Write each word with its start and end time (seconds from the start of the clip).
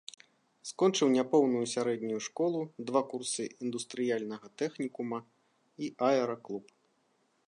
Скончыў 0.69 1.07
няпоўную 1.15 1.61
сярэднюю 1.73 2.19
школу, 2.27 2.59
два 2.91 3.01
курсы 3.11 3.43
індустрыяльнага 3.67 4.47
тэхнікума 4.63 5.19
і 5.85 5.91
аэраклуб. 6.11 6.65